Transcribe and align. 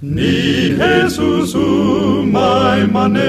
ni 0.00 0.72
Jesus 0.72 1.52
umay 1.52 2.88
manen. 2.88 3.20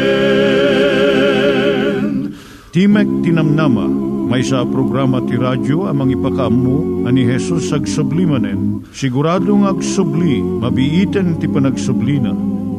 Timek 2.72 3.08
Tinamnama, 3.28 3.92
may 4.32 4.40
sa 4.40 4.64
programa 4.64 5.20
ti 5.28 5.36
radyo 5.36 5.92
amang 5.92 6.16
ipakaammo 6.16 7.04
ani 7.04 7.28
Hesus 7.28 7.76
ag 7.76 7.84
sublimanen. 7.84 8.88
Siguradong 8.96 9.68
ag 9.68 9.84
subli, 9.84 10.40
mabiiten 10.40 11.36
ti 11.44 11.52
panagsublina. 11.52 12.32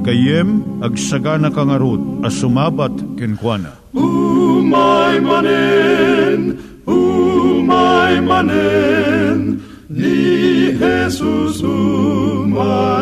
Kayem 0.03 0.81
ag 0.81 0.97
sagana 0.97 1.53
kangarot 1.53 2.25
as 2.25 2.41
sumabat 2.41 2.97
kenkwana. 3.21 3.77
Umay 3.93 5.21
manen, 5.21 6.57
umay 6.89 8.17
manen, 8.25 9.61
ni 9.93 10.73
Jesus 10.73 11.61
umay. 11.61 13.02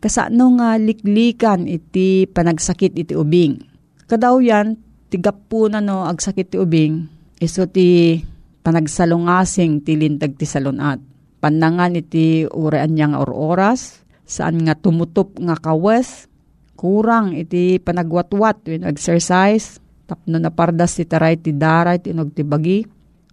kasano 0.00 0.56
nga 0.60 0.76
liklikan 0.76 1.64
iti 1.64 2.28
panagsakit 2.28 2.92
iti 2.96 3.14
ubing. 3.16 3.58
Kadaw 4.06 4.38
yan, 4.38 4.78
tigap 5.10 5.48
na 5.70 5.80
no 5.82 6.06
agsakit 6.06 6.52
ti 6.52 6.56
ubing, 6.60 7.06
iso 7.42 7.66
ti 7.66 8.20
panagsalungasing 8.66 9.82
ti 9.86 9.94
lintag 9.94 10.34
ti 10.34 10.46
salunat. 10.46 10.98
Panangan 11.38 11.94
iti 11.94 12.42
uraan 12.46 12.98
niya 12.98 13.14
nga 13.14 13.22
oras, 13.22 14.02
saan 14.26 14.66
nga 14.66 14.74
tumutop 14.74 15.38
nga 15.38 15.54
kawes, 15.54 16.26
kurang 16.74 17.38
iti 17.38 17.78
panagwatwat 17.78 18.66
when 18.66 18.82
exercise, 18.82 19.78
tapno 20.10 20.42
na 20.42 20.50
pardas 20.50 20.98
ti 20.98 21.06
taray 21.06 21.38
ti 21.38 21.54
daray 21.54 22.02
ti 22.02 22.10
inog 22.10 22.34
ti 22.34 22.42
bagi, 22.42 22.82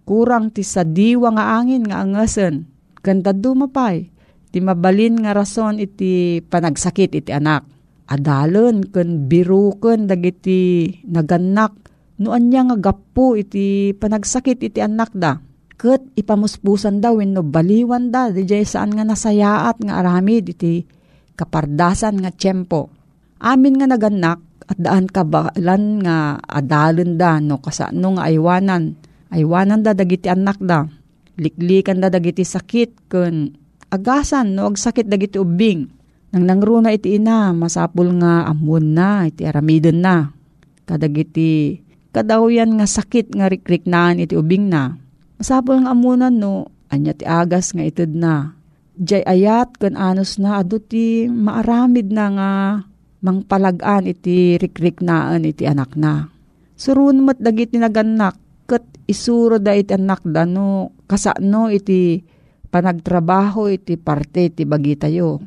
kurang 0.06 0.54
ti 0.54 0.62
sadiwa 0.62 1.34
nga 1.34 1.58
angin 1.58 1.82
nga 1.86 2.02
angasen, 2.02 2.70
ganda 3.02 3.34
dumapay, 3.34 4.13
ti 4.54 4.62
mabalin 4.62 5.18
nga 5.18 5.34
rason 5.34 5.82
iti 5.82 6.38
panagsakit 6.38 7.10
iti 7.10 7.34
anak. 7.34 7.66
Adalon 8.06 8.86
ken 8.86 9.26
biruken 9.26 10.06
dagiti 10.06 10.86
naganak 11.10 11.74
no 12.22 12.30
anya 12.30 12.62
nga 12.70 12.76
gapu 12.78 13.34
iti 13.34 13.90
panagsakit 13.98 14.62
iti 14.62 14.78
anak 14.78 15.10
da. 15.10 15.42
Ket 15.74 16.06
ipamuspusan 16.14 17.02
daw 17.02 17.18
wenno 17.18 17.42
baliwan 17.42 18.14
da 18.14 18.30
dijay 18.30 18.62
saan 18.62 18.94
nga 18.94 19.02
nasayaat 19.02 19.82
nga 19.82 19.98
aramid 19.98 20.54
iti 20.54 20.86
kapardasan 21.34 22.22
nga 22.22 22.30
tiyempo. 22.30 22.94
Amin 23.42 23.74
nga 23.74 23.90
naganak 23.90 24.38
at 24.70 24.78
daan 24.78 25.10
kabalan 25.10 25.98
nga 26.06 26.38
adalon 26.46 27.18
da 27.18 27.42
no 27.42 27.58
kasano 27.58 28.14
nga 28.14 28.30
aywanan. 28.30 28.94
Aywanan 29.34 29.82
da 29.82 29.98
dagiti 29.98 30.30
anak 30.30 30.62
da. 30.62 30.86
Liklikan 31.34 31.98
da 31.98 32.06
dagiti 32.06 32.46
sakit 32.46 33.10
ken 33.10 33.63
agasan 33.94 34.58
no 34.58 34.74
agsakit 34.74 35.06
dagiti 35.06 35.38
ubing. 35.38 35.86
Nang 36.34 36.50
nangruna 36.50 36.90
iti 36.90 37.14
ina, 37.14 37.54
masapul 37.54 38.10
nga 38.18 38.50
amon 38.50 38.90
na, 38.90 39.30
iti 39.30 39.46
aramidon 39.46 40.02
na. 40.02 40.34
Kadagiti, 40.82 41.78
kadawyan 42.10 42.74
nga 42.74 42.90
sakit 42.90 43.38
nga 43.38 43.46
rikriknaan 43.46 44.18
iti 44.18 44.34
ubing 44.34 44.66
na. 44.66 44.98
Masapul 45.38 45.86
nga 45.86 45.94
amunan 45.94 46.34
no, 46.34 46.74
anya 46.90 47.14
ti 47.14 47.22
agas 47.22 47.70
nga 47.70 47.86
itid 47.86 48.18
na. 48.18 48.58
Diyay 48.98 49.22
ayat 49.22 49.78
kan 49.78 49.94
anos 49.94 50.42
na, 50.42 50.58
ado 50.58 50.82
ti 50.82 51.30
maaramid 51.30 52.10
na 52.10 52.26
nga 52.34 52.50
mangpalagaan 53.22 54.10
iti 54.10 54.58
rikriknaan 54.58 55.46
iti 55.46 55.70
anak 55.70 55.94
na. 55.94 56.34
Surun 56.74 57.22
mat 57.22 57.38
dagiti 57.38 57.78
naganak, 57.78 58.34
kat 58.66 58.82
isuro 59.06 59.62
da 59.62 59.70
iti 59.70 59.94
anak 59.94 60.26
da 60.26 60.42
no, 60.42 60.90
kasano 61.06 61.70
iti 61.70 62.26
panagtrabaho 62.74 63.70
iti 63.70 63.94
parte 63.94 64.50
iti 64.50 64.66
bagi 64.66 64.98
tayo 64.98 65.38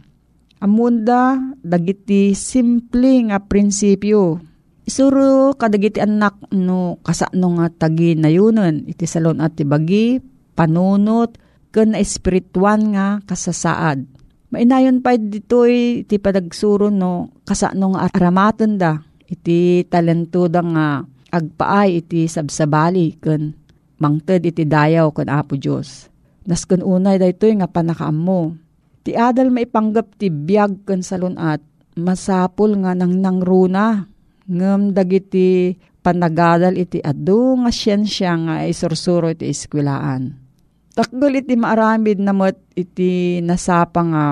Amunda, 0.58 1.38
dagiti 1.62 2.34
simple 2.34 3.30
nga 3.30 3.38
prinsipyo. 3.38 4.42
Isuro 4.90 5.54
kadagiti 5.54 6.02
anak 6.02 6.50
no 6.50 6.98
kasano 7.06 7.62
nga 7.62 7.86
tagi 7.86 8.18
nayunan 8.18 8.88
iti 8.90 9.06
salon 9.06 9.38
at 9.44 9.54
tibagi, 9.54 10.18
panunot, 10.58 11.38
ken 11.70 11.94
na 11.94 12.02
espirituan 12.02 12.96
nga 12.96 13.22
kasasaad. 13.30 14.08
Mainayon 14.50 15.06
pa 15.06 15.20
ditoy 15.20 16.08
iti 16.08 16.18
padagsuro 16.18 16.90
no 16.90 17.38
kasano 17.46 17.94
nga 17.94 18.10
aramaton 18.10 18.82
da 18.82 18.98
iti 19.30 19.86
talento 19.86 20.50
da 20.50 20.64
nga 20.66 20.88
agpaay 21.36 22.02
iti 22.02 22.26
sabsabali 22.26 23.20
ken 23.22 23.54
mangted 24.02 24.42
iti 24.48 24.66
dayaw 24.66 25.14
ken 25.14 25.30
Apo 25.30 25.54
Dios. 25.54 26.10
Nasken 26.48 26.80
unay 26.80 27.20
daytoy 27.20 27.60
nga 27.60 27.68
panakaam 27.68 28.16
mo 28.16 28.56
Ti 29.08 29.16
adal 29.16 29.56
maipanggap 29.56 30.20
ti 30.20 30.28
biyag 30.28 30.84
kan 30.84 31.00
salunat, 31.00 31.64
masapul 31.96 32.76
nga 32.84 32.92
nang 32.92 33.24
nangruna. 33.24 34.04
Ngam 34.52 34.92
dagiti 34.92 35.80
panagadal 36.04 36.76
iti 36.76 37.00
adu 37.00 37.56
nga 37.64 37.72
siyensya 37.72 38.36
nga 38.36 38.56
isursuro 38.68 39.32
iti 39.32 39.48
iskwilaan. 39.48 40.36
Takgal 40.92 41.40
iti 41.40 41.56
maaramid 41.56 42.20
namot 42.20 42.60
iti 42.76 43.40
nasapa 43.40 44.04
nga 44.04 44.24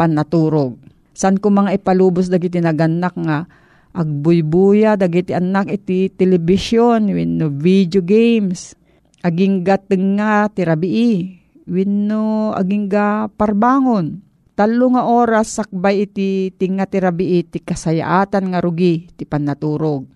panaturog. 0.00 0.80
San 1.12 1.36
ko 1.36 1.52
mga 1.52 1.76
ipalubos 1.76 2.32
dagiti 2.32 2.64
naganak 2.64 3.20
nga 3.20 3.44
agbuybuya 3.92 4.96
dagiti 4.96 5.36
anak 5.36 5.68
iti 5.68 6.08
telebisyon 6.08 7.12
wenno 7.12 7.52
video 7.52 8.00
games. 8.00 8.72
Aging 9.20 9.68
gateng 9.68 10.16
nga 10.16 10.48
ti 10.48 10.64
rabii 10.64 11.43
wenno 11.68 12.52
agingga 12.52 13.28
parbangon. 13.34 14.20
Talo 14.54 14.86
nga 14.94 15.02
oras 15.10 15.58
sakbay 15.58 16.06
iti 16.06 16.54
tinga 16.54 16.86
ti 16.86 17.02
rabi 17.02 17.42
iti 17.42 17.58
kasayaatan 17.58 18.54
nga 18.54 18.62
rugi 18.62 19.10
ti 19.18 19.26
panaturog. 19.26 20.06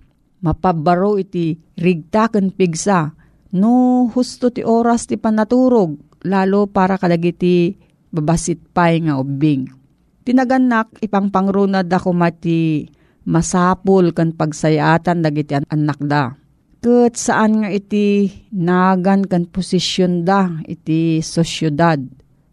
Mapabaro 0.47 1.19
iti 1.19 1.59
rigtaken 1.75 2.55
pigsa. 2.55 3.11
No 3.59 4.07
husto 4.07 4.55
ti 4.55 4.63
oras 4.63 5.11
ti 5.11 5.19
panaturog 5.19 6.23
lalo 6.23 6.71
para 6.71 6.95
kadagiti 7.01 7.75
babasit 8.15 8.63
pay 8.71 9.03
nga 9.03 9.19
ubing. 9.19 9.67
Tinaganak 10.23 11.03
ipangpangrunad 11.03 11.91
ako 11.91 12.15
mati 12.15 12.87
masapul 13.27 14.15
kan 14.15 14.31
pagsayatan 14.37 15.25
dagiti 15.25 15.59
anak 15.59 15.99
da 16.05 16.39
Ket 16.79 17.19
saan 17.19 17.67
nga 17.67 17.75
iti 17.75 18.31
nagan 18.55 19.27
kan 19.27 19.51
posisyon 19.51 20.23
da 20.23 20.63
iti 20.63 21.19
sosyudad. 21.19 21.99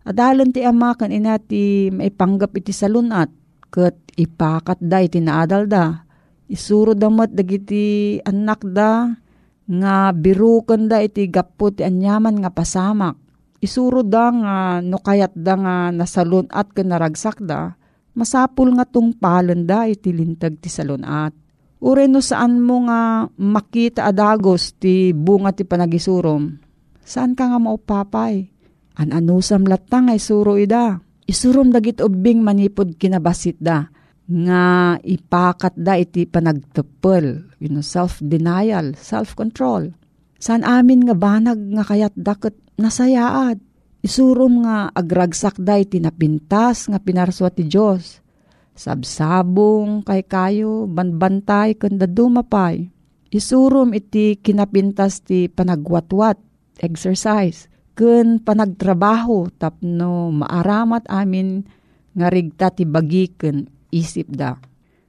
Adalan 0.01 0.50
ti 0.50 0.65
ama 0.65 0.98
kan 0.98 1.13
ina 1.13 1.38
ti 1.38 1.94
maipanggap 1.94 2.58
iti 2.58 2.74
salunat 2.74 3.29
ket 3.70 3.94
ipakat 4.17 4.82
da 4.82 5.05
iti 5.05 5.22
naadal 5.22 5.70
da. 5.70 6.10
Isuro 6.50 6.98
damat 6.98 7.38
dagiti 7.38 8.17
anak 8.25 8.65
da 8.65 9.13
nga 9.70 10.10
birukan 10.10 10.89
da 10.89 11.05
iti 11.05 11.29
gapo 11.29 11.70
ti 11.70 11.86
anyaman 11.86 12.41
nga 12.41 12.50
pasamak. 12.50 13.22
Isuro 13.62 14.01
da 14.01 14.34
nga 14.34 14.55
no 14.82 15.05
kayat 15.05 15.38
da 15.38 15.53
nga 15.53 15.75
nasalunat 15.94 16.74
ken 16.74 16.89
naragsak 16.89 17.46
da 17.46 17.77
masapul 18.17 18.74
nga 18.74 18.89
tungpalan 18.89 19.70
da 19.70 19.86
iti 19.86 20.10
lintag 20.10 20.58
ti 20.58 20.70
salunat 20.74 21.45
Ure 21.86 22.10
no 22.10 22.18
saan 22.18 22.65
mo 22.65 22.82
nga 22.89 23.30
makita 23.38 24.10
adagos 24.10 24.74
ti 24.82 25.13
bunga 25.13 25.54
ti 25.54 25.70
panagisurom. 25.70 26.58
Saan 27.06 27.38
ka 27.38 27.46
nga 27.46 27.62
maupapay? 27.62 28.50
An-anusam 28.98 29.70
latang 29.70 30.10
ay 30.10 30.18
suro 30.18 30.58
ida. 30.58 30.98
Isurom 31.30 31.70
dagit 31.70 32.01
ubing 32.01 32.42
manipod 32.42 32.98
kinabasit 32.98 33.62
da. 33.62 33.86
Nga 34.25 34.98
ipakat 35.06 35.77
da 35.77 35.94
iti 36.01 36.25
panagtepel. 36.25 37.54
You 37.62 37.70
know, 37.70 37.86
self-denial, 37.86 38.98
self-control. 38.98 39.94
Saan 40.42 40.65
amin 40.65 41.06
nga 41.06 41.13
banag 41.13 41.62
nga 41.70 41.86
kayat 41.86 42.18
dakot 42.18 42.58
nasayaad. 42.82 43.62
Isurom 44.01 44.65
nga 44.65 44.89
agragsak 44.89 45.62
da 45.62 45.77
iti 45.77 46.01
napintas 46.01 46.89
nga 46.89 46.98
pinarswa 46.98 47.54
ti 47.54 47.70
Diyos 47.70 48.25
Sabsabong 48.75 50.03
kay 50.03 50.27
kayo, 50.27 50.84
banbantay 50.84 51.79
kanda 51.79 52.12
dumapay. 52.12 52.91
Isurum 53.32 53.96
iti 53.96 54.36
kinapintas 54.36 55.24
ti 55.24 55.48
panagwatwat, 55.48 56.36
exercise, 56.84 57.72
kun 57.96 58.44
panagtrabaho 58.44 59.48
tapno 59.55 60.27
maaramat 60.36 61.08
amin 61.08 61.63
nga 62.15 62.27
rigta 62.27 62.67
ti 62.67 62.84
bagi 62.84 63.32
ken 63.32 63.63
isip 63.96 64.36
da. 64.36 64.60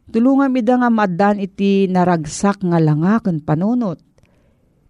Tulungan 0.06 0.54
mi 0.54 0.62
da 0.62 0.78
nga 0.78 0.90
madan 0.90 1.42
iti 1.42 1.90
naragsak 1.90 2.62
nga 2.62 2.78
langa 2.78 3.18
ken 3.18 3.42
panunot. 3.42 3.98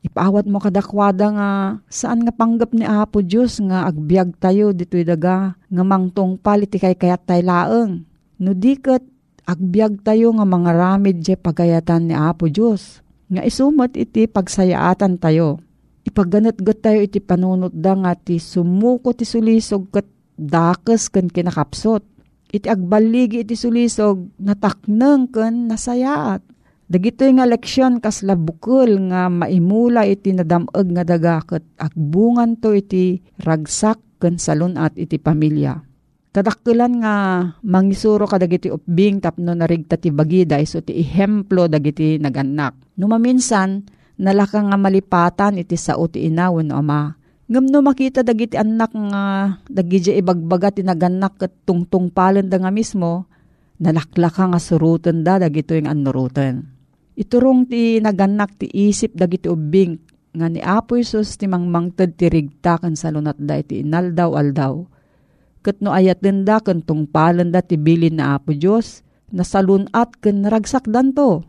Ipaawat 0.04 0.45
mo 0.52 0.61
kadakwada 0.61 1.33
nga 1.33 1.49
saan 1.88 2.28
nga 2.28 2.33
panggap 2.37 2.76
ni 2.76 2.85
Apo 2.85 3.25
Diyos 3.25 3.56
nga 3.64 3.88
agbyag 3.88 4.37
tayo 4.37 4.76
dito'y 4.76 5.02
daga 5.02 5.56
nga 5.56 5.83
mangtong 5.83 6.37
paliti 6.37 6.76
kay 6.76 6.95
kayat 6.95 7.25
tay 7.25 7.40
laeng 7.40 8.04
No 8.37 8.52
diket 8.52 9.00
agbyag 9.49 10.05
tayo 10.05 10.35
nga 10.37 10.45
mga 10.45 10.71
ramid 10.76 11.25
je 11.25 11.35
pagayatan 11.40 12.12
ni 12.12 12.14
Apo 12.16 12.52
Diyos. 12.52 13.00
Nga 13.33 13.43
isumat 13.49 13.97
iti 13.97 14.28
pagsayaatan 14.28 15.16
tayo. 15.16 15.62
Ipaganat-gat 16.07 16.78
tayo 16.85 17.00
iti 17.02 17.19
panunot 17.19 17.75
da 17.75 17.97
nga 17.97 18.12
ti 18.14 18.38
sumuko 18.38 19.16
ti 19.16 19.25
sulisog 19.26 19.90
kat 19.90 20.07
dakes 20.37 21.09
kan 21.09 21.33
kinakapsot. 21.33 22.05
iti 22.47 22.71
agbaligi 22.71 23.43
iti 23.43 23.59
sulisog 23.59 24.38
natakneng 24.38 25.28
ken 25.33 25.66
nasayaat. 25.66 26.40
Dagitoy 26.87 27.35
nga 27.35 27.50
leksyon 27.50 27.99
kasla 27.99 28.38
bukol 28.38 29.11
nga 29.11 29.26
maimula 29.26 30.07
iti 30.07 30.31
nadameg 30.31 30.87
nga 30.95 31.02
dagaket 31.02 31.66
agbungan 31.75 32.55
to 32.62 32.71
iti 32.71 33.19
ragsak 33.43 33.99
ken 34.23 34.38
salunat 34.38 34.95
iti 34.95 35.19
pamilya. 35.19 35.83
Kadakkelan 36.37 37.00
nga 37.00 37.14
mangisuro 37.64 38.28
kadagiti 38.28 38.69
upbing 38.69 39.25
tapno 39.25 39.57
narigta 39.57 39.97
ti 39.97 40.12
bagida 40.12 40.61
iso 40.61 40.85
ti 40.85 40.93
ihemplo 41.00 41.64
dagiti 41.64 42.21
naganak. 42.21 42.76
Numaminsan, 43.00 43.88
nalaka 44.21 44.61
nga 44.61 44.76
malipatan 44.76 45.57
iti 45.57 45.81
sao 45.81 46.05
ti 46.12 46.28
inawon 46.28 46.76
ama. 46.76 47.16
Ngam 47.49 47.73
no 47.73 47.81
makita 47.81 48.21
dagiti 48.21 48.52
anak 48.61 48.93
nga 48.93 49.57
dagiti 49.64 50.12
ibagbaga 50.12 50.76
ti 50.76 50.85
naganak 50.85 51.40
ket 51.40 51.57
tungtungpalen 51.64 52.52
da 52.52 52.61
nga 52.61 52.69
mismo, 52.69 53.33
nalaklaka 53.81 54.52
nga 54.52 54.61
surutan 54.61 55.25
da 55.25 55.40
dagito 55.40 55.73
yung 55.73 55.88
anuruten. 55.88 56.69
Iturong 57.16 57.64
ti 57.64 57.97
naganak 57.97 58.61
ti 58.61 58.69
isip 58.69 59.16
dagiti 59.16 59.49
ubing 59.49 59.97
nga 60.37 60.52
ni 60.52 60.61
Apo 60.61 61.00
Isus 61.00 61.40
ti 61.40 61.49
mangmangted 61.49 62.12
ti 62.12 62.28
rigtakan 62.28 62.93
sa 62.93 63.09
lunat 63.09 63.40
da 63.40 63.57
iti 63.57 63.81
inaldaw 63.81 64.37
aldaw. 64.37 64.96
Kat 65.66 65.82
no 65.82 65.90
ayat 65.90 66.23
din 66.23 66.46
da 66.46 66.62
kan 66.62 66.78
tungpalan 66.78 67.50
da 67.50 67.58
ti 67.58 67.75
bilin 67.75 68.23
na 68.23 68.38
Apo 68.38 68.54
Diyos, 68.54 69.02
nasalunat 69.35 70.14
kan 70.23 70.46
ragsak 70.46 70.87
danto. 70.87 71.42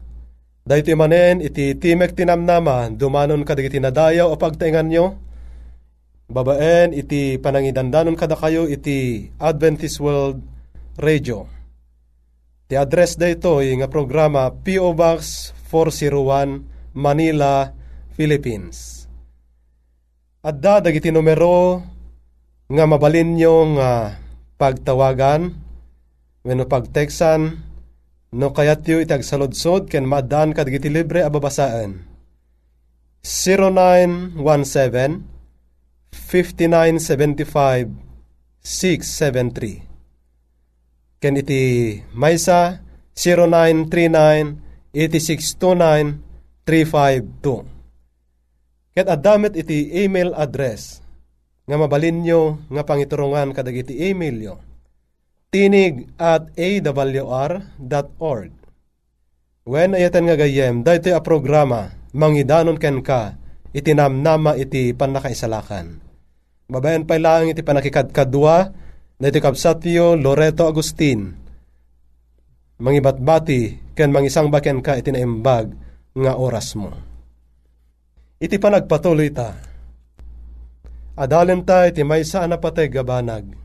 dahito 0.71 0.95
manen 0.95 1.43
iti 1.43 1.75
timek 1.75 2.15
tinamnama, 2.15 2.87
dumanon 2.95 3.43
kadigiti 3.43 3.83
nadayaw 3.83 4.31
o 4.31 4.39
pagtaingan 4.39 4.87
nyo, 4.87 5.19
babaen 6.31 6.95
iti 6.95 7.35
panangidandanon 7.35 8.15
kada 8.15 8.39
kayo 8.39 8.71
iti 8.71 9.27
Adventist 9.35 9.99
World 9.99 10.39
Radio. 10.95 11.43
Ti 12.71 12.79
address 12.79 13.19
da 13.19 13.27
ito 13.27 13.59
nga 13.59 13.91
programa 13.91 14.47
P.O. 14.47 14.95
Box 14.95 15.51
401 15.67 16.95
Manila, 16.95 17.75
Philippines. 18.15 19.03
Adda 20.39 20.87
dagiti 20.87 21.11
numero 21.11 21.83
nga 22.71 22.87
mabalin 22.87 23.35
nyo 23.35 23.75
nga 23.75 24.15
pagtawagan, 24.55 25.51
wenno 26.47 26.63
pagteksan, 26.63 27.59
no 28.31 28.55
kayat 28.55 28.87
yu 28.87 29.03
itagsaludsod 29.03 29.91
ken 29.91 30.07
maadaan 30.07 30.55
kadagiti 30.55 30.87
libre 30.87 31.23
ababasaan. 31.27 32.07
0917 33.21 34.41
5975 36.11 37.91
673 38.63 39.85
Ken 41.21 41.37
iti 41.37 42.01
maysa 42.17 42.81
0939 43.13 44.57
8629 44.95 46.17
352 46.65 47.65
Ket 48.91 49.07
addamet 49.07 49.53
iti 49.55 49.87
email 50.03 50.33
address 50.33 50.99
nga 51.69 51.77
mabalin 51.77 52.25
nyo 52.25 52.57
nga 52.73 52.83
pangiturungan 52.83 53.53
kadagiti 53.55 53.95
email 54.11 54.35
nyo. 54.35 54.55
Tinig 55.51 56.07
at 56.15 56.47
awr.org 56.55 58.51
When 59.67 59.91
ayatan 59.91 60.23
nga 60.31 60.39
gayem, 60.39 60.79
dahito 60.79 61.11
a 61.11 61.19
programa, 61.19 61.91
mangidanon 62.15 62.79
ken 62.79 63.03
ka, 63.03 63.35
itinamnama 63.75 64.55
iti 64.55 64.95
panakaisalakan. 64.95 65.99
Babayan 66.71 67.03
pa 67.03 67.19
lang 67.19 67.51
iti 67.51 67.67
panakikadkadwa, 67.67 68.57
na 69.19 69.25
iti 69.27 69.43
kapsatyo 69.43 70.15
Loreto 70.15 70.71
Agustin. 70.71 71.35
Mangibatbati, 72.79 73.93
ken 73.93 74.09
mangisang 74.09 74.47
baken 74.47 74.79
ka 74.79 74.95
itinaimbag 74.97 75.67
nga 76.15 76.33
oras 76.39 76.79
mo. 76.79 76.95
Iti 78.39 78.55
panagpatuloy 78.55 79.29
ta, 79.35 79.51
Adalen 81.21 81.61
ta 81.67 81.85
iti 81.91 82.07
may 82.07 82.23
sa 82.23 82.47
anapatay 82.47 82.87
gabanag. 82.87 83.60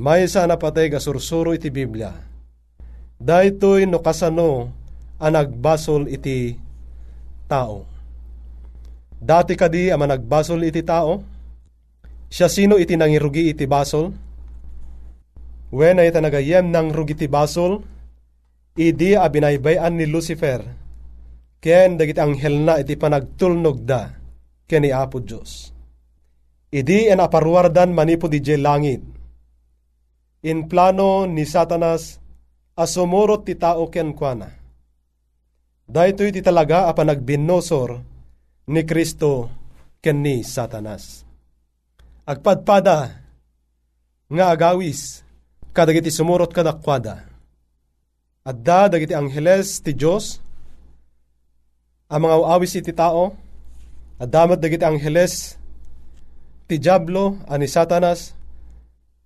May 0.00 0.24
sa 0.32 0.48
anapatay 0.48 0.88
gasursuro 0.88 1.52
iti 1.52 1.68
Biblia. 1.68 2.08
Daytoy 3.20 3.84
no 3.84 4.00
kasano 4.00 4.72
ang 5.20 5.32
nagbasol 5.36 6.08
iti 6.08 6.56
tao. 7.44 7.84
Dati 9.20 9.52
kadi 9.52 9.92
ama 9.92 10.08
nagbasol 10.08 10.64
iti 10.64 10.80
tao? 10.80 11.20
Siya 12.32 12.48
sino 12.48 12.80
iti 12.80 12.96
nangirugi 12.96 13.52
iti 13.52 13.68
basol? 13.68 14.08
When 15.68 16.00
ay 16.00 16.16
nagayem 16.16 16.72
ng 16.72 16.96
rugi 16.96 17.12
iti 17.20 17.28
basol, 17.28 17.84
idi 18.80 19.12
abinaybayan 19.20 20.00
ni 20.00 20.08
Lucifer, 20.08 20.64
ken 21.60 22.00
dagiti 22.00 22.24
anghel 22.24 22.56
na 22.56 22.80
iti 22.80 22.96
panagtulnog 22.96 23.84
da, 23.84 24.08
ken 24.64 24.80
ni 24.80 24.96
Apo 24.96 25.20
Diyos 25.20 25.76
Idi 26.72 27.04
en 27.10 27.20
aparwardan 27.20 27.92
manipo 27.92 28.30
di 28.30 28.40
langit. 28.56 29.19
In 30.40 30.72
plano 30.72 31.28
ni 31.28 31.44
Satanas, 31.44 32.16
asumurot 32.72 33.44
ti 33.44 33.60
tao 33.60 33.92
ken 33.92 34.16
kuana. 34.16 34.48
Dahito 35.84 36.24
iti 36.24 36.40
talaga 36.40 36.88
apa 36.88 37.04
nagbinosor 37.04 37.90
ni 38.72 38.82
Kristo 38.88 39.52
ken 40.00 40.24
ni 40.24 40.40
Satanas. 40.40 41.28
Agpadpada 42.24 43.20
nga 44.30 44.44
agawis 44.48 45.20
kadagiti 45.76 46.08
sumurot 46.08 46.54
kadakwada. 46.56 47.28
Adda 48.40 48.96
dagiti 48.96 49.12
angheles 49.12 49.84
ti 49.84 49.92
Dios 49.92 50.40
ang 52.10 52.26
mga 52.26 52.42
awis 52.42 52.74
iti 52.74 52.90
tao, 52.90 53.30
adamat 54.18 54.58
dagiti 54.58 54.82
angheles 54.82 55.54
ti 56.66 56.80
Diablo 56.80 57.38
ani 57.46 57.70
Satanas 57.70 58.39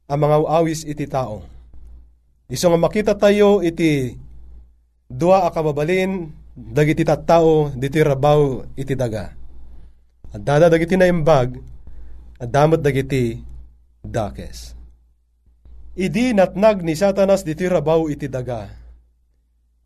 ang 0.04 0.18
mga 0.20 0.36
awis 0.48 0.84
iti 0.84 1.08
tao. 1.08 1.44
Iso 2.48 2.68
nga 2.68 2.80
makita 2.80 3.16
tayo 3.16 3.64
iti 3.64 4.12
dua 5.08 5.48
a 5.48 5.50
kababalin 5.52 6.28
dagiti 6.54 7.02
tattao 7.02 7.72
diti 7.72 8.04
rabaw 8.04 8.62
iti 8.76 8.92
daga. 8.92 9.32
At 10.34 10.42
dada 10.44 10.68
dagiti 10.68 10.94
na 10.98 11.08
imbag 11.08 11.56
at 12.36 12.48
damot 12.50 12.84
dagiti 12.84 13.40
dakes. 14.04 14.76
Idi 15.94 16.34
natnag 16.34 16.82
ni 16.82 16.98
Satanas 16.98 17.46
diti 17.46 17.64
rabaw 17.64 18.10
iti 18.10 18.26
daga. 18.28 18.66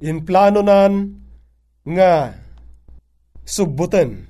In 0.02 0.24
plano 0.24 0.64
nan 0.64 1.14
nga 1.86 2.32
subbuten 3.44 4.28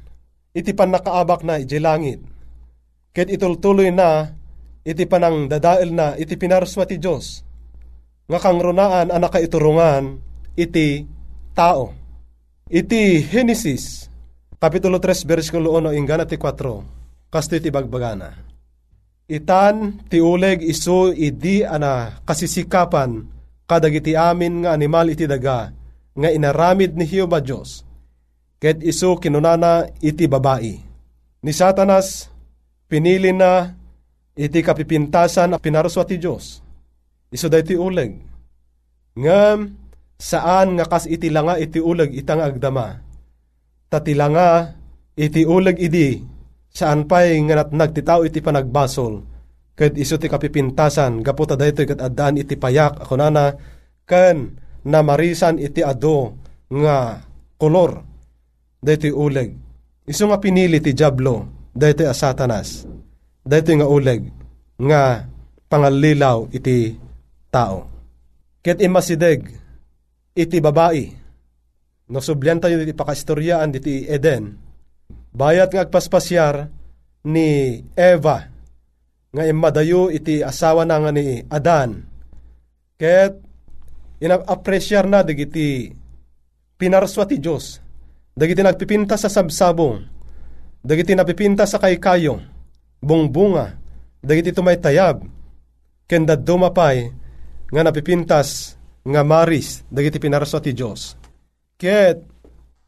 iti 0.53 0.74
panakaabak 0.77 1.42
na 1.46 1.59
iti 1.59 1.81
langit. 1.81 2.20
Ket 3.14 3.33
itultuloy 3.33 3.88
na 3.90 4.38
iti 4.88 5.05
panang 5.05 5.44
dadael 5.53 5.92
na 5.92 6.16
iti 6.16 6.40
pinarswa 6.40 6.88
ti 6.88 6.96
Diyos. 6.96 7.44
Nga 8.24 8.38
kang 8.40 8.61
runaan 8.61 9.12
ang 9.12 9.20
nakaiturungan 9.20 10.16
iti 10.57 11.05
tao. 11.53 11.92
Iti 12.68 13.24
Genesis, 13.29 14.09
Kapitulo 14.57 14.96
3, 15.01 15.29
versikulo 15.29 15.77
1, 15.77 15.92
inggan 15.96 16.24
at 16.24 16.33
4, 16.33 16.40
kasto 17.29 17.53
iti 17.57 17.68
bagbagana. 17.68 18.33
Itan, 19.29 20.03
ti 20.09 20.24
uleg 20.24 20.64
iso 20.64 21.12
idi 21.12 21.61
ana 21.61 22.16
kasisikapan 22.24 23.29
kadagiti 23.68 24.16
amin 24.16 24.64
nga 24.64 24.72
animal 24.72 25.12
iti 25.12 25.29
daga 25.29 25.68
nga 26.16 26.29
inaramid 26.33 26.96
ni 26.96 27.05
Hioba 27.05 27.38
Diyos. 27.38 27.85
Ket 28.59 28.83
iso 28.83 29.14
kinunana 29.20 29.87
iti 30.03 30.27
babae. 30.27 30.74
Ni 31.44 31.53
Satanas, 31.55 32.27
pinili 32.90 33.31
na 33.31 33.77
iti 34.38 34.62
kapipintasan 34.62 35.53
a 35.53 35.59
pinaruswa 35.59 36.07
ti 36.07 36.22
Diyos. 36.22 36.62
Iso 37.35 37.51
da 37.51 37.59
iti 37.59 37.74
uleg. 37.74 38.14
Ngam, 39.18 39.59
saan 40.14 40.79
nga 40.79 40.87
kas 40.87 41.11
iti 41.11 41.27
langa 41.29 41.59
iti 41.59 41.83
uleg 41.83 42.14
itang 42.14 42.38
agdama. 42.38 43.03
Tatilanga 43.90 44.79
iti 45.18 45.42
uleg 45.42 45.83
idi 45.83 46.22
saan 46.70 47.11
pa'y 47.11 47.35
nga 47.51 47.66
natnag 47.66 47.90
ti 47.90 48.07
tao 48.07 48.22
iti 48.22 48.38
panagbasol. 48.38 49.27
Kat 49.74 49.94
iso 49.98 50.18
ti 50.18 50.31
kapipintasan, 50.31 51.22
gaputa 51.22 51.55
dayto 51.59 51.87
kat 51.87 52.03
addaan 52.03 52.38
iti 52.38 52.59
payak, 52.59 52.98
ako 53.03 53.14
nana, 53.14 53.55
kan 54.07 54.59
namarisan 54.83 55.59
iti 55.59 55.83
ado 55.83 56.35
nga 56.70 57.22
kolor. 57.59 58.03
Dayto 58.79 59.11
uleg. 59.14 59.55
Iso 60.07 60.31
nga 60.31 60.38
pinili 60.38 60.79
ti 60.79 60.94
Diablo, 60.94 61.46
dayto 61.74 62.07
a 62.07 62.14
satanas. 62.14 62.97
Dayto 63.48 63.72
nga 63.72 63.88
uleg, 63.88 64.28
nga 64.76 65.24
pangalilaw 65.72 66.52
iti 66.52 66.92
tao. 67.48 67.88
Ket 68.61 68.84
imasideg, 68.84 69.48
iti 70.37 70.61
babae, 70.61 71.08
no 72.12 72.20
subyan 72.20 72.61
tayo 72.61 72.76
iti 72.76 72.92
pakastoryaan 72.92 73.72
iti 73.72 74.04
Eden, 74.04 74.52
bayat 75.32 75.72
nga 75.72 75.88
agpaspasyar 75.88 76.68
ni 77.24 77.80
Eva, 77.96 78.44
nga 79.32 79.42
imadayo 79.48 80.12
iti 80.12 80.44
asawa 80.44 80.84
na 80.84 81.00
nga 81.00 81.11
ni 81.16 81.40
Adan. 81.48 82.04
Ket 83.00 83.32
ina-appresyar 84.20 85.08
na 85.08 85.24
digiti 85.24 85.88
pinarswa 86.76 87.24
ti 87.24 87.40
Diyos. 87.40 87.80
Dagiti 88.37 88.61
nagpipinta 88.61 89.16
sa 89.16 89.32
sabsabong. 89.32 90.04
Dagiti 90.84 91.16
napipinta 91.16 91.64
sa 91.64 91.80
kaykayong. 91.80 92.58
Bungbunga. 92.98 93.78
Dagiti 94.18 94.50
tumaytayab. 94.50 95.22
Kenda 96.08 96.34
dumapay 96.34 97.12
nga 97.70 97.82
napipintas 97.84 98.78
nga 99.04 99.22
maris. 99.22 99.84
Dagiti 99.88 100.18
pinarswa 100.18 100.58
ti 100.58 100.72
Diyos. 100.74 101.14
Ket 101.78 102.18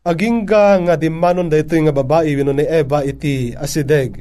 agingga 0.02 0.80
nga 0.80 0.94
dimanon 0.96 1.52
dayto 1.52 1.76
nga 1.76 1.94
babae 1.94 2.34
wino 2.34 2.50
ni 2.50 2.66
Eva 2.66 3.06
iti 3.06 3.54
asideg. 3.54 4.18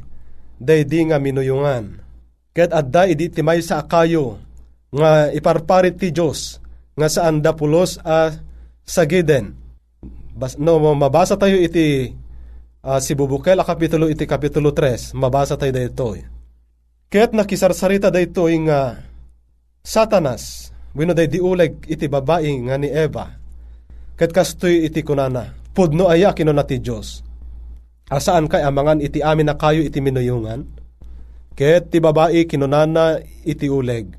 Daydi 0.60 1.10
nga 1.10 1.18
minuyungan. 1.18 1.98
Ket 2.52 2.70
adda 2.70 3.08
idi 3.08 3.32
ti 3.32 3.40
may 3.40 3.64
sa 3.64 3.80
akayo 3.82 4.38
nga 4.90 5.30
iparparit 5.32 5.96
ti 5.96 6.12
Diyos 6.12 6.60
nga 6.98 7.08
saan 7.08 7.40
da 7.40 7.56
pulos 7.56 7.96
a 8.04 8.34
sagiden. 8.84 9.56
Bas, 10.36 10.58
no, 10.60 10.78
mabasa 10.94 11.38
tayo 11.38 11.56
iti 11.56 12.12
uh, 12.84 13.00
si 13.00 13.12
Bubukel 13.16 13.60
a 13.60 13.64
kapitulo 13.64 14.08
iti 14.08 14.24
kapitulo 14.24 14.72
3. 14.72 15.16
Mabasa 15.16 15.56
tayo 15.56 15.72
dayto. 15.72 16.16
Ket 17.10 17.34
nakisarsarita 17.34 18.08
dayto 18.08 18.46
nga 18.68 19.02
Satanas 19.80 20.70
wino 20.92 21.16
day 21.16 21.30
diuleg 21.30 21.86
iti 21.88 22.06
babae 22.06 22.50
nga 22.68 22.76
ni 22.76 22.88
Eva. 22.90 23.32
Ket 24.18 24.30
kastoy 24.34 24.84
iti 24.84 25.00
kunana. 25.00 25.56
Pudno 25.72 26.10
aya 26.10 26.34
kinuna 26.36 26.66
ti 26.66 26.82
Diyos. 26.82 27.24
Asaan 28.10 28.50
kay 28.50 28.60
amangan 28.66 29.00
iti 29.00 29.22
amin 29.22 29.48
na 29.48 29.54
kayo 29.54 29.80
iti 29.80 30.02
minuyungan? 30.02 30.66
Ket 31.54 31.94
ti 31.94 32.02
babae 32.02 32.44
kinunana 32.44 33.22
iti 33.46 33.70
uleg. 33.70 34.18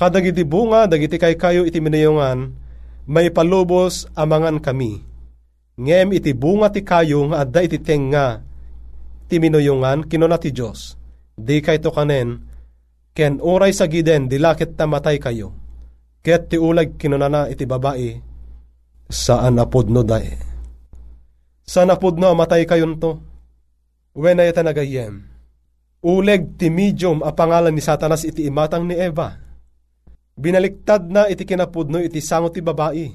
Kadagiti 0.00 0.42
bunga, 0.42 0.88
dagiti 0.88 1.20
kay 1.20 1.36
kayo 1.36 1.62
iti 1.68 1.78
minuyungan, 1.78 2.56
may 3.06 3.28
palubos 3.28 4.08
amangan 4.16 4.58
kami. 4.58 5.04
Ngem 5.82 6.14
iti 6.14 6.30
bunga 6.30 6.70
ti 6.70 6.86
kayo 6.86 7.26
nga 7.26 7.42
adda 7.42 7.66
iti 7.66 7.82
tenga 7.82 8.38
ti 9.26 9.42
minuyungan 9.42 10.06
kinuna 10.06 10.38
ti 10.38 10.54
Diyos. 10.54 10.94
Di 11.34 11.58
kay 11.58 11.82
to 11.82 11.90
kanen, 11.90 12.46
ken 13.10 13.42
oray 13.42 13.74
sa 13.74 13.90
giden 13.90 14.30
dilakit 14.30 14.78
tamatay 14.78 15.18
kayo. 15.18 15.50
Ket 16.22 16.54
ti 16.54 16.56
uleg 16.60 17.02
kinunana 17.02 17.50
iti 17.50 17.66
babae, 17.66 18.14
saan 19.10 19.58
apod 19.58 19.90
no 19.90 20.06
dae. 20.06 20.38
Saan 21.66 21.90
apod 21.90 22.14
no 22.14 22.30
amatay 22.30 22.62
kayon 22.62 23.02
to? 23.02 23.18
When 24.14 24.38
ay 24.38 24.54
nagayem. 24.54 25.24
Uleg 26.04 26.58
ti 26.60 26.70
medium 26.70 27.26
a 27.26 27.34
pangalan 27.34 27.74
ni 27.74 27.82
Satanas 27.82 28.22
iti 28.28 28.46
imatang 28.46 28.86
ni 28.86 28.94
Eva. 28.94 29.38
Binaliktad 30.36 31.08
na 31.08 31.30
iti 31.30 31.42
kinapudno 31.48 31.98
iti 32.02 32.20
sango 32.20 32.52
ti 32.52 32.60
babae. 32.60 33.06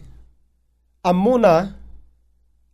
Ammo 1.05 1.35
na, 1.37 1.76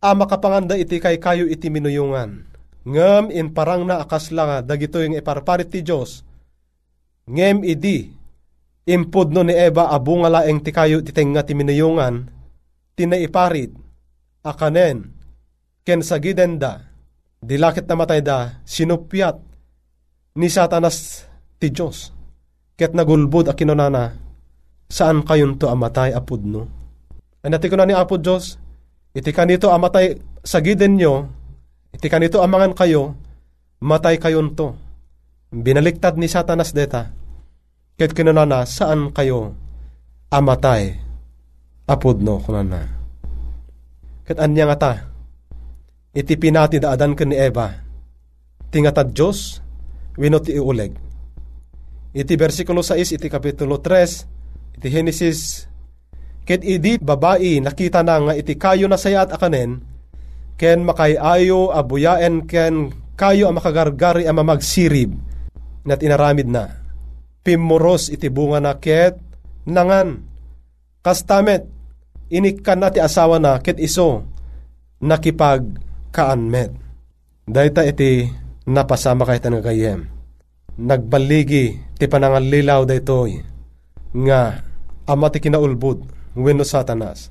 a 0.04 0.12
makapanganda 0.12 0.76
iti 0.76 1.00
kay 1.00 1.16
kayo 1.16 1.48
iti 1.48 1.72
minuyungan. 1.72 2.44
Ngem 2.84 3.32
in 3.32 3.56
parang 3.56 3.88
na 3.88 4.04
akas 4.04 4.28
lang 4.28 4.60
dagito 4.68 5.00
yung 5.00 5.16
iparparit 5.16 5.72
ti 5.72 5.80
Diyos. 5.80 6.20
Ngem 7.24 7.64
idi, 7.64 8.12
impudno 8.84 9.40
ni 9.40 9.56
Eva 9.56 9.88
abunga 9.88 10.28
laeng 10.28 10.60
ti 10.60 10.68
kayo 10.68 11.00
ti 11.00 11.08
tenga 11.16 11.40
ti 11.40 11.56
minuyungan, 11.56 12.28
tinaiparit, 12.92 13.72
akanen, 14.44 15.08
ken 15.88 16.04
sa 16.04 16.20
gidenda, 16.20 16.84
dilakit 17.40 17.88
na 17.88 17.96
matay 17.96 18.20
da, 18.20 18.60
sinupyat, 18.68 19.40
ni 20.36 20.52
satanas 20.52 21.24
ti 21.56 21.72
Diyos. 21.72 22.12
Ket 22.76 22.92
nagulbud 22.92 23.48
a 23.48 23.56
kinunana, 23.56 24.12
saan 24.92 25.24
kayon 25.24 25.56
to 25.56 25.72
amatay 25.72 26.12
apud 26.12 26.44
no? 26.44 26.68
Anati 27.40 27.72
ko 27.72 27.80
na 27.80 27.88
ni 27.88 27.96
apod 27.96 28.20
Diyos, 28.20 28.60
iti 29.14 29.30
kanito 29.30 29.70
amatay 29.70 30.18
sa 30.42 30.58
giden 30.58 30.98
nyo, 30.98 31.30
iti 31.94 32.10
kanito 32.10 32.42
amangan 32.42 32.74
kayo, 32.74 33.14
matay 33.78 34.18
kayon 34.18 34.52
to. 34.58 34.74
Binaliktad 35.54 36.18
ni 36.18 36.26
satanas 36.26 36.74
deta, 36.74 37.14
ket 37.94 38.10
kinunana, 38.10 38.66
saan 38.66 39.14
kayo 39.14 39.54
amatay 40.34 40.98
apud 41.86 42.18
no 42.18 42.42
kunana. 42.42 42.90
Ket 44.26 44.42
anya 44.42 44.66
nga 44.66 44.76
ta, 44.76 44.92
iti 46.10 46.34
pinati 46.34 46.82
daadan 46.82 47.14
ka 47.14 47.22
ni 47.22 47.38
Eva, 47.38 47.70
tingatad 48.74 49.14
Diyos, 49.14 49.62
wino 50.18 50.42
ti 50.42 50.58
iuleg. 50.58 50.96
Iti 52.14 52.34
versikulo 52.38 52.82
6, 52.82 53.14
iti 53.14 53.26
kapitulo 53.30 53.78
3, 53.78 54.78
iti 54.78 54.88
Genesis, 54.90 55.66
ket 56.44 56.60
idi 56.60 57.00
babae 57.00 57.60
nakita 57.64 58.04
na 58.04 58.20
nga 58.20 58.34
iti 58.36 58.54
kayo 58.60 58.84
na 58.86 59.00
sayat 59.00 59.32
akanen, 59.32 59.80
ken 60.60 60.84
makayayo 60.84 61.72
abuyaen 61.72 62.44
ken 62.44 62.92
kayo 63.16 63.48
ang 63.48 63.56
makagargari 63.58 64.28
ang 64.28 64.38
mamagsirib, 64.38 65.16
nat 65.88 66.04
inaramid 66.04 66.48
na. 66.48 66.84
Pimuros 67.44 68.08
iti 68.08 68.28
bunga 68.32 68.60
na 68.60 68.76
ket 68.76 69.20
nangan. 69.68 70.32
Kastamet, 71.04 71.68
inikkan 72.32 72.80
na 72.80 72.88
ti 72.88 72.96
asawa 72.96 73.36
na 73.36 73.60
ket 73.60 73.76
iso, 73.76 74.24
nakipag 75.04 75.64
kaanmet. 76.08 76.72
Dahita 77.44 77.84
iti 77.84 78.24
napasama 78.64 79.28
kahit 79.28 79.44
nga 79.44 79.60
kayem. 79.60 80.08
Nagbaligi 80.80 81.76
ti 82.00 82.04
panangalilaw 82.08 82.88
daytoy 82.88 83.36
nga 84.14 84.64
ama 85.04 85.28
ti 85.28 85.38
kinaulbud 85.44 86.23
wenno 86.34 86.66
satanas. 86.66 87.30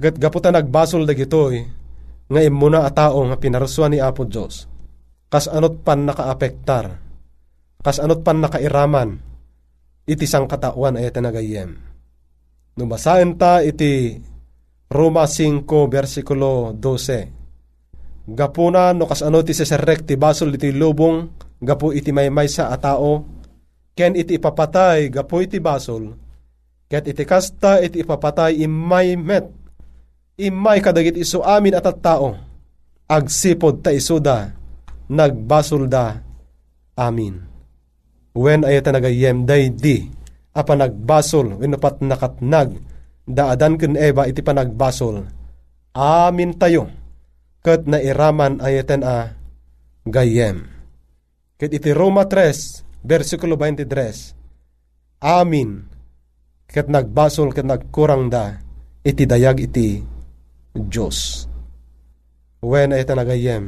Gat 0.00 0.16
gaputa 0.16 0.48
nagbasol 0.48 1.04
dagitoy 1.04 1.64
nga 2.30 2.40
imuna 2.40 2.86
a 2.86 2.90
tao 2.92 3.20
nga 3.26 3.36
pinarsuan 3.36 3.92
ni 3.92 3.98
Apo 4.00 4.24
Dios. 4.24 4.64
Kas 5.28 5.50
anot 5.50 5.84
pan 5.84 6.08
nakaapektar 6.08 7.10
kas 7.80 7.96
anot 7.96 8.20
pan 8.20 8.44
nakairaman, 8.44 9.16
iti 10.04 10.28
sang 10.28 10.44
katawan 10.44 11.00
ay 11.00 11.08
tanagayem. 11.08 11.80
Nubasahin 12.76 13.40
ta 13.40 13.64
iti 13.64 14.20
Roma 14.92 15.24
5 15.24 15.64
versikulo 15.88 16.76
12. 16.76 18.30
Gapuna 18.30 18.92
no 18.92 19.08
kas 19.08 19.24
ano 19.24 19.40
ti 19.42 19.56
seserek 19.56 20.04
ti 20.04 20.14
basol 20.20 20.54
iti 20.54 20.70
lubong, 20.70 21.26
gapu 21.58 21.90
iti 21.96 22.12
maymay 22.12 22.46
sa 22.46 22.70
atao, 22.70 23.24
ken 23.96 24.14
iti 24.14 24.36
ipapatay 24.36 25.08
gapu 25.08 25.40
iti 25.42 25.58
basol, 25.58 26.14
ket 26.90 27.06
iti 27.06 27.22
kasta 27.22 27.78
iti 27.78 28.02
ipapatay 28.02 28.66
imay 28.66 29.14
met, 29.14 29.46
imay 30.34 30.82
kadagit 30.82 31.14
iso 31.14 31.38
amin 31.46 31.78
at 31.78 31.86
at 31.86 32.02
tao, 32.02 32.34
agsipod 33.06 33.78
ta 33.78 33.94
isuda, 33.94 34.50
nagbasol 35.06 35.86
da, 35.86 36.18
amin. 36.98 37.46
When 38.34 38.66
ayata 38.66 38.90
nagayem 38.90 39.46
day 39.46 39.70
di, 39.70 40.10
apa 40.50 40.74
nagbasol, 40.74 41.62
winupat 41.62 42.02
nakatnag, 42.02 42.82
daadan 43.22 43.78
kun 43.78 43.94
eba 43.94 44.26
iti 44.26 44.42
panagbasol, 44.42 45.30
amin 45.94 46.58
tayo, 46.58 46.90
kat 47.62 47.86
na 47.86 48.02
iraman 48.02 48.58
ayatan 48.58 49.06
a 49.06 49.38
gayem. 50.10 50.66
Ket 51.54 51.70
iti 51.70 51.94
Roma 51.94 52.26
3, 52.26 53.06
versikulo 53.06 53.54
23, 53.54 54.34
amin, 55.22 55.89
kat 56.70 56.86
nagbasol 56.86 57.50
kat 57.50 57.66
nagkurang 57.66 58.30
da, 58.30 58.62
iti 59.02 59.26
dayag 59.26 59.58
iti 59.66 59.98
Diyos. 60.70 61.50
When 62.62 62.94
ayatan 62.94 63.18
nagayem, 63.18 63.62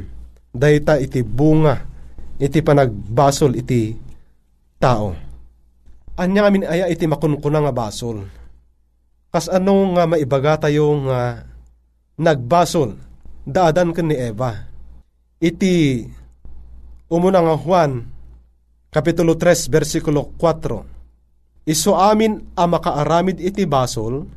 dayta 0.55 0.95
iti 1.01 1.19
bunga, 1.19 1.83
iti 2.39 2.63
panagbasol 2.63 3.59
iti 3.59 3.91
tao. 4.79 5.11
Anya 6.15 6.47
amin 6.47 6.63
aya 6.63 6.87
iti 6.87 7.03
makunkuna 7.09 7.59
nga 7.67 7.73
basol. 7.73 8.23
Kas 9.33 9.49
ano 9.49 9.97
nga 9.97 10.05
maibaga 10.05 10.69
tayo 10.69 10.93
nga 11.09 11.41
nagbasol, 12.21 12.93
daadan 13.43 13.91
ken 13.91 14.13
ni 14.13 14.15
Eva. 14.15 14.53
Iti 15.41 16.05
umuna 17.09 17.41
nga 17.41 17.57
Juan, 17.57 17.91
Kapitulo 18.93 19.33
3, 19.33 19.73
versikulo 19.73 20.37
4. 20.37 20.92
Iso 21.63 21.95
amin 21.95 22.43
a 22.59 22.67
makaaramid 22.67 23.39
iti 23.39 23.63
basol, 23.63 24.27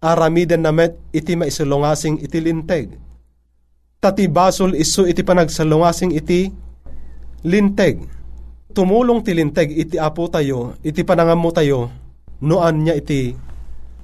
aramiden 0.00 0.64
namet 0.64 0.96
iti 1.12 1.36
maisulungasing 1.36 2.20
iti 2.24 2.38
linteg. 2.40 2.96
Tati 4.00 4.24
basol 4.28 4.72
iso 4.76 5.04
iti 5.04 5.20
panagsalungasing 5.20 6.16
iti 6.16 6.48
linteg 7.44 8.16
tumulong 8.76 9.24
tilinteg 9.24 9.72
iti 9.72 9.96
apo 9.96 10.28
tayo, 10.28 10.76
iti 10.84 11.00
panangamo 11.00 11.48
tayo, 11.48 11.88
noan 12.44 12.84
niya 12.84 13.00
iti 13.00 13.32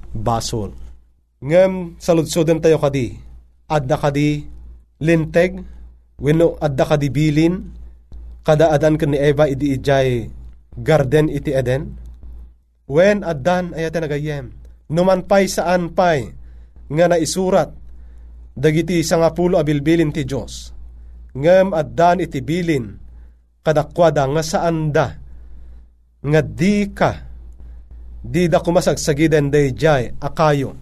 basol. 0.09 0.73
Ngem 1.45 2.01
saludsuden 2.01 2.57
tayo 2.57 2.81
kadi, 2.81 3.13
adda 3.69 4.01
kadi 4.01 4.41
linteg, 4.97 5.61
wenno 6.17 6.57
adda 6.57 6.89
kadi 6.89 7.13
bilin, 7.13 7.69
kada 8.41 8.73
adan 8.73 8.97
ken 8.97 9.13
ni 9.13 9.21
Eva 9.21 9.45
idi 9.45 9.77
ijay 9.77 10.25
garden 10.81 11.29
iti 11.29 11.53
Eden. 11.53 12.01
When 12.87 13.23
addan 13.23 13.71
ayate 13.71 13.99
nagayem, 14.03 14.51
numan 14.91 15.23
pay 15.23 15.47
saan 15.47 15.95
pay, 15.95 16.35
nga 16.91 17.05
naisurat, 17.07 17.71
dagiti 18.53 18.99
sangapulo 19.01 19.55
abilbilin 19.57 20.11
ti 20.11 20.27
Diyos. 20.27 20.75
Ngem 21.33 21.71
addan 21.71 22.21
iti 22.21 22.43
bilin, 22.43 22.99
kadakwada 23.63 24.27
nga 24.27 24.43
saan 24.43 24.91
da? 24.91 25.15
Nga 26.23 26.41
di 26.43 26.77
ka 26.91 27.11
di 28.23 28.47
da 28.47 28.63
kumasagsagiden 28.63 29.51
day 29.51 29.75
jay 29.75 30.07
akayo 30.23 30.79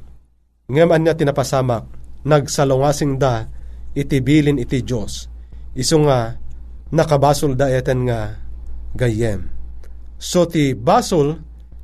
ngem 0.70 0.94
anya 0.94 1.18
tinapasamak 1.18 1.90
nagsalungasing 2.22 3.18
da 3.18 3.50
iti 3.98 4.22
bilin 4.22 4.62
iti 4.62 4.86
Dios 4.86 5.26
iso 5.74 5.98
nga 6.06 6.38
nakabasol 6.94 7.58
da 7.58 7.72
eten 7.72 8.06
nga 8.06 8.38
gayem. 8.94 9.50
So 10.22 10.46
ti 10.46 10.78
basol 10.78 11.42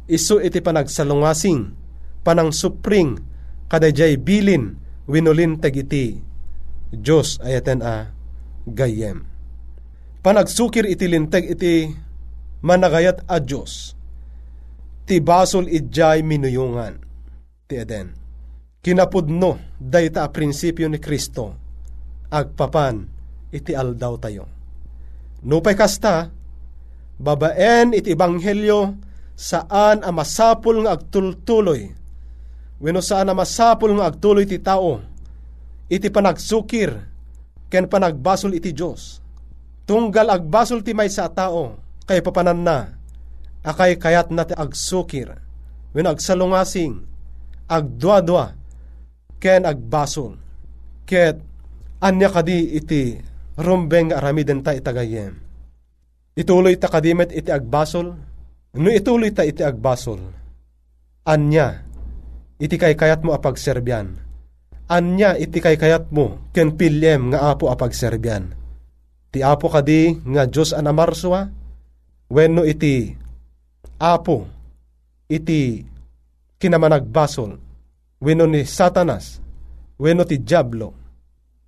iso 0.08 0.40
iti 0.40 0.64
panagsalungasing 0.64 1.76
panang 2.24 2.52
supring 2.56 3.20
kada 3.68 3.92
jay 3.92 4.16
bilin 4.16 4.80
winulin 5.08 5.60
iti 5.60 6.24
Dios 6.92 7.40
ayaten 7.44 7.84
a 7.84 8.16
gayem 8.68 9.28
panagsukir 10.24 10.88
iti 10.88 11.08
linteg 11.08 11.48
iti 11.56 11.88
managayat 12.62 13.24
a 13.32 13.40
Diyos. 13.40 13.96
Ti 15.08 15.24
basol 15.24 15.72
idjay 15.72 16.20
minuyungan. 16.20 17.00
Ti 17.68 17.76
Eden. 17.80 18.12
Kinapudno 18.84 19.80
dayta 19.80 20.28
a 20.28 20.32
prinsipyo 20.32 20.92
ni 20.92 21.00
Kristo. 21.00 21.56
Agpapan 22.28 23.08
iti 23.56 23.72
aldaw 23.72 24.20
tayo. 24.20 24.46
Nupay 25.48 25.80
kasta, 25.80 26.28
babaen 27.16 27.96
iti 27.96 28.12
ebanghelyo 28.12 29.00
saan 29.38 30.02
a 30.02 30.10
masapul 30.10 30.82
nga 30.82 30.98
agtultuloy. 30.98 31.94
Wenno 32.82 33.06
saan 33.06 33.30
a 33.30 33.38
masapul 33.38 33.94
nga 34.02 34.10
agtuloy 34.10 34.50
ti 34.50 34.58
tao. 34.58 34.98
Iti 35.88 36.10
panagsukir 36.10 36.92
ken 37.70 37.86
panagbasol 37.86 38.58
iti 38.58 38.74
Dios 38.74 39.22
tunggal 39.88 40.28
agbasol 40.28 40.84
ti 40.84 40.92
may 40.92 41.08
sa 41.08 41.32
tao, 41.32 41.80
kay 42.04 42.20
papanan 42.20 42.60
na, 42.62 42.78
akay 43.64 43.96
kayat 43.96 44.30
na 44.30 44.44
ti 44.44 44.54
agsukir, 44.54 45.32
when 45.96 46.06
agsalungasing, 46.06 47.08
agdwa-dwa, 47.72 48.54
ken 49.40 49.64
agbasol, 49.64 50.36
ket 51.08 51.40
anya 52.04 52.28
kadi 52.28 52.78
iti 52.78 53.18
rumbeng 53.56 54.12
aramiden 54.12 54.62
ta 54.62 54.76
itagayem. 54.76 55.40
Ituloy 56.38 56.78
ta 56.78 56.92
kadimet 56.92 57.34
iti 57.34 57.50
agbasol, 57.50 58.14
no 58.78 58.90
ituloy 58.94 59.34
ta 59.34 59.44
iti 59.44 59.66
agbasol, 59.66 60.22
anya, 61.28 61.84
iti 62.62 62.76
kay 62.80 62.96
kayat 62.96 63.22
mo 63.22 63.34
apagserbyan, 63.34 64.18
anya 64.88 65.36
iti 65.36 65.60
kay 65.60 65.76
kayat 65.76 66.10
mo, 66.14 66.50
ken 66.56 66.80
pilyem 66.80 67.34
nga 67.34 67.52
apo 67.52 67.68
apagserbyan. 67.68 68.56
Ti 69.28 69.44
apo 69.44 69.68
kadi 69.68 70.24
nga 70.24 70.48
Diyos 70.48 70.72
anamarswa, 70.72 71.52
wenno 72.32 72.64
iti 72.64 73.12
apo, 74.00 74.48
iti 75.28 75.84
kinamanagbasol, 76.58 77.52
wenno 78.24 78.46
ni 78.48 78.64
satanas, 78.64 79.44
wenno 80.00 80.24
ti 80.24 80.40
diablo, 80.40 80.96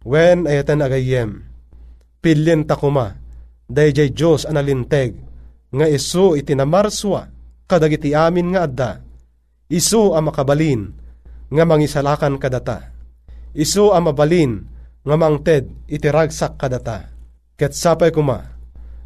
wen 0.07 0.47
ayatan 0.47 0.81
agayem, 0.81 1.43
pilyen 2.23 2.63
takuma, 2.63 3.19
dayjay 3.67 4.15
Diyos 4.15 4.47
analinteg, 4.47 5.28
nga 5.69 5.85
isu 5.85 6.37
iti 6.37 6.53
namarswa, 6.57 7.29
kadagiti 7.69 8.13
amin 8.17 8.53
nga 8.53 8.65
adda, 8.65 8.91
isu 9.69 10.17
ang 10.17 10.29
makabalin, 10.29 10.89
nga 11.49 11.63
mangisalakan 11.65 12.41
kadata, 12.41 12.93
isu 13.53 13.93
ang 13.93 14.09
mabalin, 14.09 14.65
nga 15.05 15.15
mangted 15.15 15.69
iti 15.89 16.07
ragsak 16.09 16.59
kadata 16.59 17.19
Ket 17.59 17.75
sapay 17.75 18.15
kuma, 18.15 18.39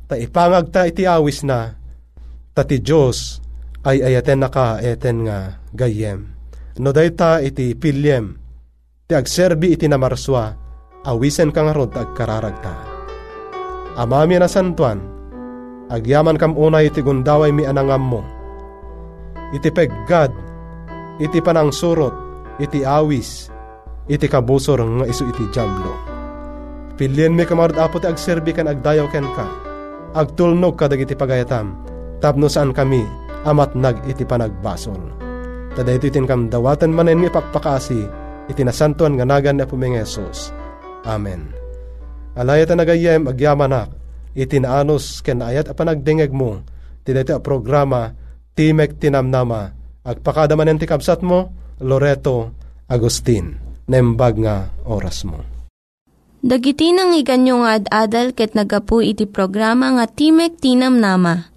ta 0.05 0.13
ipangag 0.13 0.69
ta 0.69 0.85
iti 0.85 1.09
awis 1.09 1.41
na, 1.41 1.73
ta 2.53 2.61
ti 2.61 2.77
Diyos 2.85 3.41
ay 3.81 4.05
ayaten 4.05 4.45
naka 4.45 4.77
eten 4.77 5.25
nga 5.25 5.57
gayem. 5.73 6.29
No 6.77 6.93
dayta 6.93 7.41
iti 7.41 7.73
pilyem, 7.73 8.37
ti 9.09 9.17
agserbi 9.17 9.73
iti 9.73 9.89
namarswa, 9.89 10.53
awisen 11.01 11.49
ka 11.49 11.65
nga 11.65 11.73
rod 11.73 11.97
agkararagta. 11.97 12.75
Amami 13.97 14.37
na 14.37 14.45
santuan, 14.45 15.01
agyaman 15.91 16.39
kam 16.39 16.55
unay 16.55 16.87
iti 16.87 17.03
gundaway 17.03 17.51
mi 17.51 17.67
anangam 17.67 18.03
mo. 18.03 18.21
Iti 19.51 19.69
peggad, 19.69 20.31
iti 21.19 21.39
panang 21.43 21.73
surot, 21.73 22.13
iti 22.61 22.85
awis, 22.87 23.51
iti 24.07 24.25
kabusor 24.27 24.79
nga 24.81 25.05
isu 25.05 25.29
iti 25.29 25.45
jablo 25.53 26.13
Pilien 26.93 27.33
mi 27.33 27.41
kamarod 27.41 27.81
apo 27.81 27.97
ti 27.97 28.05
agserbi 28.05 28.53
kan 28.53 28.69
agdayaw 28.69 29.09
ken 29.09 29.25
ka. 29.33 29.49
Agtulnog 30.13 30.77
ka 30.77 30.85
dagiti 30.85 31.17
pagayatam. 31.17 31.73
Tapno 32.21 32.45
saan 32.45 32.69
kami 32.69 33.01
amat 33.49 33.73
nag 33.73 33.97
iti 34.05 34.21
panagbasol. 34.21 35.01
Tada 35.73 35.89
ito 35.89 36.05
itin 36.05 36.29
kam 36.29 36.53
dawatan 36.53 36.93
manen 36.93 37.17
mi 37.17 37.33
pakpakasi 37.33 38.05
iti 38.45 38.61
nasantuan 38.61 39.17
nga 39.17 39.25
nagan 39.25 39.57
na 39.57 39.65
puming. 39.65 39.97
Amen. 41.09 41.49
Alayat 42.37 42.77
na 42.77 42.85
nagayem 42.85 43.25
agyamanak 43.25 43.89
iti 44.33 44.57
naanos 44.61 45.21
ken 45.21 45.41
ayat 45.41 45.69
a 45.69 45.73
panagdingeg 45.77 46.33
mo 46.33 46.61
ti 47.05 47.13
dito 47.13 47.33
a 47.33 47.41
programa 47.41 48.13
Timek 48.53 49.01
Tinamnama 49.01 49.73
agpakadaman 50.05 50.77
ti 50.77 50.85
kabsat 50.85 51.25
mo 51.25 51.53
Loreto 51.81 52.53
Agustin 52.85 53.57
nembag 53.87 54.33
nga 54.43 54.69
oras 54.85 55.25
mo. 55.27 55.53
Dagiti 56.43 56.91
nang 56.91 57.15
iganyo 57.15 57.63
nga 57.63 57.79
ad-adal 57.79 58.35
ket 58.35 58.51
nagapu 58.51 58.99
iti 58.99 59.23
programa 59.23 59.95
nga 59.95 60.05
Timek 60.11 60.59
Tinam 60.59 60.99
Nama. 60.99 61.47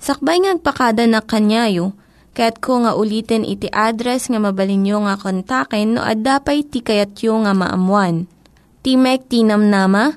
Sakbay 0.00 0.40
ngagpakada 0.40 1.04
na 1.04 1.20
kanyayo, 1.20 1.92
kaya't 2.32 2.56
ko 2.56 2.80
nga 2.80 2.96
ulitin 2.96 3.44
iti 3.44 3.68
address 3.68 4.32
nga 4.32 4.40
mabalinyo 4.40 5.04
nga 5.04 5.20
kontaken 5.20 5.92
no 5.92 6.00
ad-dapay 6.00 6.64
tikayatyo 6.64 7.36
nga 7.44 7.52
maamuan. 7.52 8.24
Timek 8.80 9.28
Tinam 9.28 9.68
Nama, 9.68 10.16